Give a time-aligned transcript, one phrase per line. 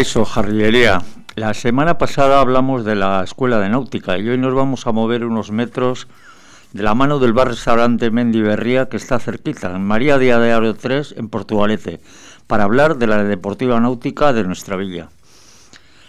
[0.00, 1.02] Caiso Jarrillería.
[1.34, 5.26] La semana pasada hablamos de la Escuela de Náutica y hoy nos vamos a mover
[5.26, 6.08] unos metros
[6.72, 11.16] de la mano del bar-restaurante Mendiberría que está cerquita, en María Díaz de Aro 3,
[11.18, 12.00] en Portugalete,
[12.46, 15.10] para hablar de la deportiva náutica de nuestra villa.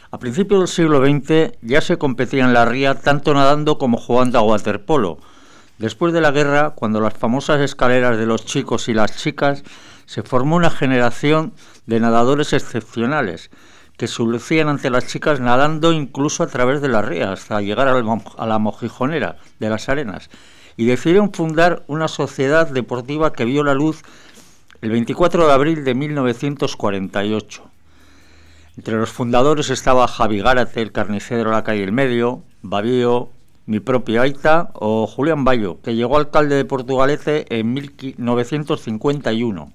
[0.09, 4.39] A principios del siglo XX ya se competía en la ría tanto nadando como jugando
[4.39, 5.17] a waterpolo.
[5.79, 9.65] Después de la guerra, cuando las famosas escaleras de los chicos y las chicas,
[10.05, 11.51] se formó una generación
[11.87, 13.51] de nadadores excepcionales
[14.01, 17.87] que se lucían ante las chicas nadando incluso a través de la ría hasta llegar
[17.87, 20.31] a la mojijonera de las arenas
[20.75, 24.01] y decidieron fundar una sociedad deportiva que vio la luz
[24.81, 27.63] el 24 de abril de 1948.
[28.75, 33.29] Entre los fundadores estaba Javi Gárate, el carnicero de la calle El Medio, Babío,
[33.67, 39.71] mi propio Aita o Julián Bayo, que llegó alcalde de Portugalete en 1951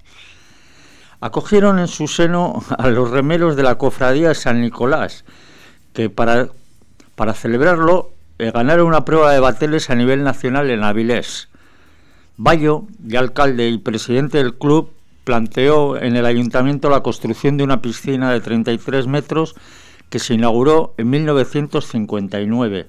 [1.19, 5.25] acogieron en su seno a los remeros de la cofradía San Nicolás,
[5.93, 6.49] que para,
[7.15, 11.49] para celebrarlo eh, ganaron una prueba de bateles a nivel nacional en Avilés.
[12.37, 14.91] Bayo, ya alcalde y presidente del club,
[15.23, 19.55] planteó en el ayuntamiento la construcción de una piscina de 33 metros
[20.09, 22.87] que se inauguró en 1959.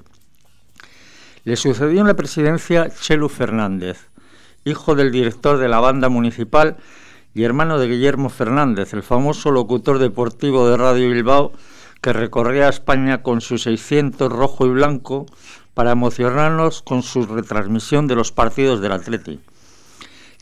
[1.44, 4.10] Le sucedió en la presidencia Chelu Fernández,
[4.64, 6.76] hijo del director de la banda municipal
[7.34, 11.52] y hermano de Guillermo Fernández, el famoso locutor deportivo de Radio Bilbao
[12.00, 15.26] que recorría España con su 600 rojo y blanco
[15.74, 19.40] para emocionarnos con su retransmisión de los partidos del Atleti.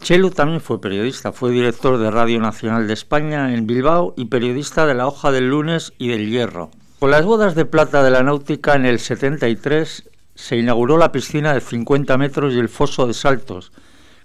[0.00, 4.86] Chelo también fue periodista, fue director de Radio Nacional de España en Bilbao y periodista
[4.86, 6.70] de La Hoja del Lunes y del Hierro.
[6.98, 11.54] Con las bodas de plata de la náutica en el 73 se inauguró la piscina
[11.54, 13.72] de 50 metros y el foso de saltos,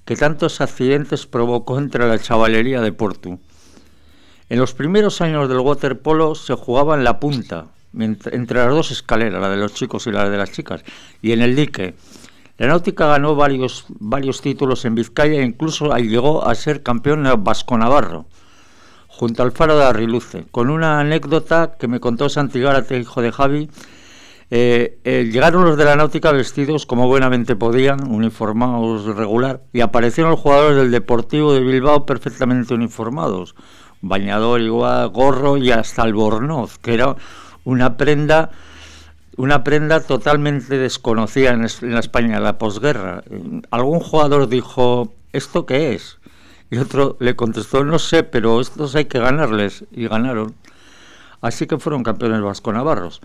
[0.06, 3.40] que tantos accidentes provocó entre la chavalería de Porto.
[4.50, 7.68] En los primeros años del waterpolo se jugaba en la punta,
[7.98, 10.84] entre las dos escaleras, la de los chicos y la de las chicas,
[11.22, 11.96] y en el dique.
[12.58, 17.78] La náutica ganó varios, varios títulos en Vizcaya e incluso llegó a ser campeón vasco
[17.78, 18.26] navarro,
[19.08, 23.70] junto al faro de Arriluce, con una anécdota que me contó Santigárate, hijo de Javi,
[24.54, 30.32] eh, eh, llegaron los de la náutica vestidos como buenamente podían, uniformados regular, y aparecieron
[30.32, 33.56] los jugadores del Deportivo de Bilbao perfectamente uniformados,
[34.02, 37.16] bañador igual, gorro y hasta albornoz, que era
[37.64, 38.52] una prenda
[39.38, 43.24] una prenda totalmente desconocida en, la España de la posguerra.
[43.72, 46.20] Algún jugador dijo, ¿esto qué es?
[46.70, 49.86] Y otro le contestó, no sé, pero estos hay que ganarles.
[49.92, 50.54] Y ganaron.
[51.40, 53.22] Así que fueron campeones vasco-navarros.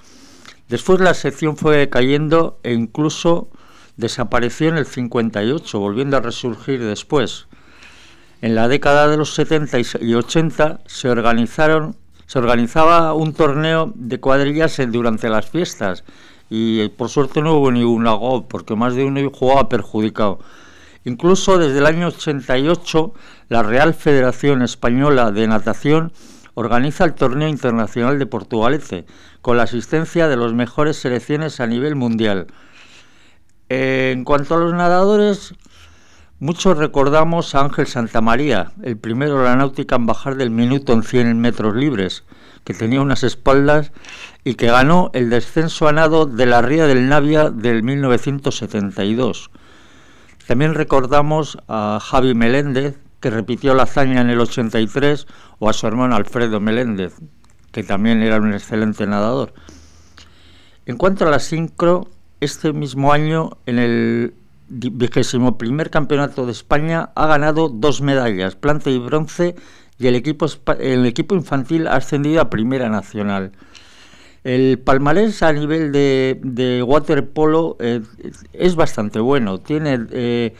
[0.69, 3.49] Después la sección fue cayendo e incluso
[3.97, 7.47] desapareció en el 58, volviendo a resurgir después.
[8.43, 11.97] En la década de los 70 y 80 se organizaron
[12.27, 16.03] se organizaba un torneo de cuadrillas durante las fiestas
[16.51, 20.41] y por suerte no hubo ningún gol porque más de uno jugaba perjudicado.
[21.05, 23.15] Incluso desde el año 88
[23.49, 26.13] la Real Federación Española de Natación
[26.57, 29.05] organiza el Torneo Internacional de Portugalete,
[29.43, 32.47] con la asistencia de las mejores selecciones a nivel mundial.
[33.69, 35.55] En cuanto a los nadadores,
[36.39, 41.03] muchos recordamos a Ángel Santamaría, el primero de la náutica en bajar del minuto en
[41.03, 42.25] 100 metros libres,
[42.65, 43.93] que tenía unas espaldas
[44.43, 49.51] y que ganó el descenso a nado de la Ría del Navia del 1972.
[50.47, 55.27] También recordamos a Javi Meléndez, que repitió la hazaña en el 83,
[55.59, 57.15] o a su hermano Alfredo Meléndez,
[57.73, 59.55] que también era un excelente nadador.
[60.87, 62.09] En cuanto a la sincro,
[62.41, 64.35] este mismo año, en el
[64.69, 69.57] vigésimo primer campeonato de España, ha ganado dos medallas, plata y bronce,
[69.99, 70.47] y el equipo,
[70.79, 73.53] el equipo infantil ha ascendido a Primera Nacional.
[74.45, 78.01] El palmarés a nivel de, de waterpolo eh,
[78.53, 79.59] es bastante bueno.
[79.59, 80.55] Tiene eh,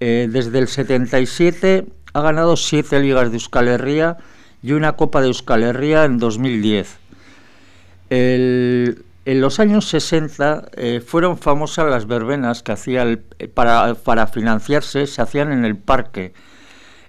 [0.00, 4.16] eh, desde el 77 ha ganado siete ligas de Euskal Herria
[4.62, 6.98] y una Copa de Euskal Herria en 2010.
[8.10, 13.18] en los años 60 eh, fueron famosas las verbenas que hacía
[13.54, 16.32] para, para, financiarse, se hacían en el parque.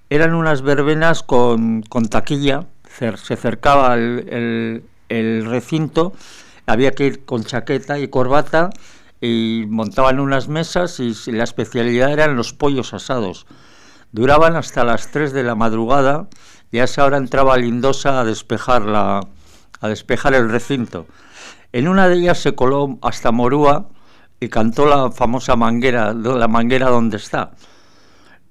[0.09, 2.65] Eran unas verbenas con, con taquilla,
[2.97, 4.81] se cercaba el,
[5.45, 6.13] recinto,
[6.65, 8.69] había que ir con chaqueta y corbata
[9.21, 13.45] y montaban unas mesas y la especialidad eran los pollos asados.
[14.11, 16.27] Duraban hasta las 3 de la madrugada
[16.71, 19.21] y a esa hora entraba Lindosa a despejar, la,
[19.81, 21.05] a despejar el recinto.
[21.71, 23.89] En una de ellas se coló hasta Morúa
[24.39, 27.51] y cantó la famosa manguera, la manguera donde está.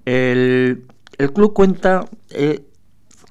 [0.05, 0.87] El,
[1.32, 2.66] club cuenta, eh,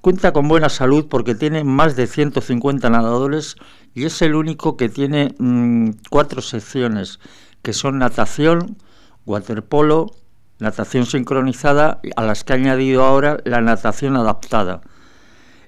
[0.01, 3.55] cuenta con buena salud porque tiene más de 150 nadadores
[3.93, 7.19] y es el único que tiene mm, cuatro secciones,
[7.61, 8.77] que son natación,
[9.25, 10.11] waterpolo,
[10.59, 14.81] natación sincronizada, a las que ha añadido ahora la natación adaptada.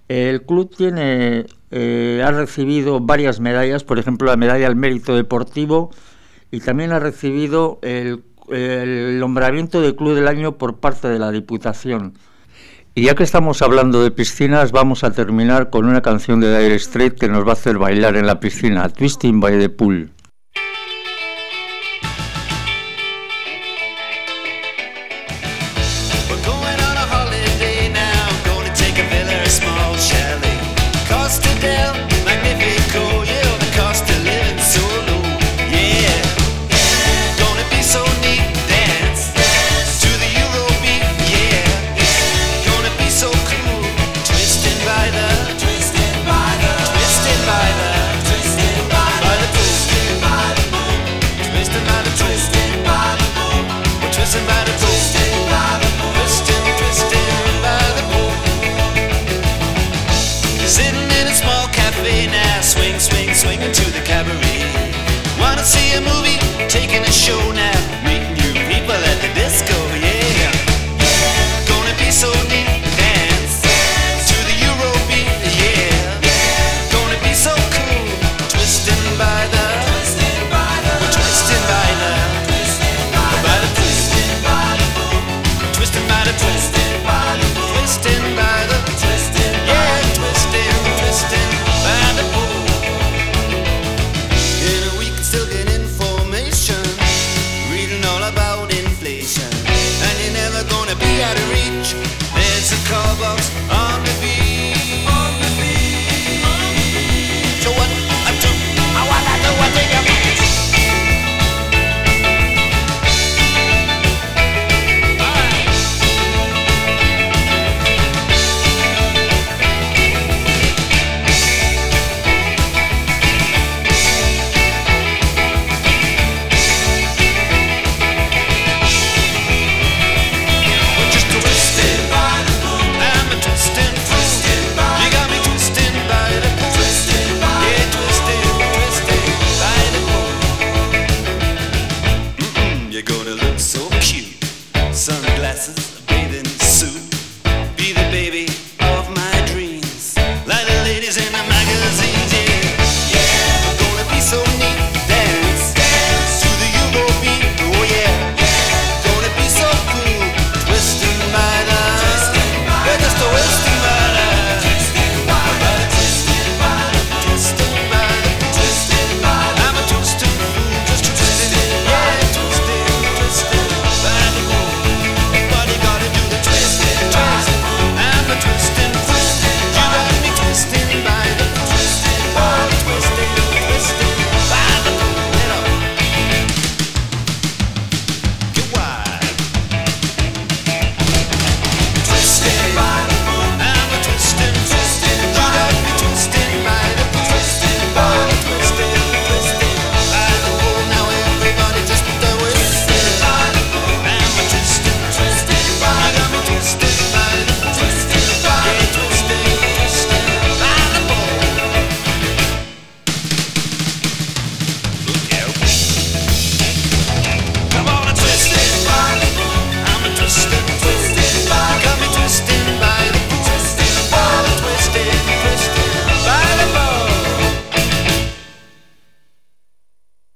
[0.07, 5.91] El club tiene, eh, ha recibido varias medallas, por ejemplo la medalla al mérito deportivo
[6.51, 8.23] y también ha recibido el,
[9.19, 12.13] nombramiento de club del año por parte de la Diputación.
[12.97, 16.79] Y ya que estamos hablando de piscinas, vamos a terminar con una canción de Dire
[16.79, 20.14] Straits que nos va a hacer bailar en la piscina, Twisting by the Pool.